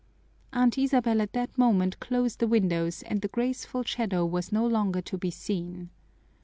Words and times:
Aunt 0.51 0.79
Isabel 0.79 1.21
at 1.21 1.33
that 1.33 1.55
moment 1.59 1.99
closed 1.99 2.39
the 2.39 2.47
windows 2.47 3.03
and 3.03 3.21
the 3.21 3.27
graceful 3.27 3.83
shadow 3.83 4.25
was 4.25 4.51
no 4.51 4.65
longer 4.65 4.99
to 5.01 5.15
be 5.15 5.29
seen. 5.29 5.91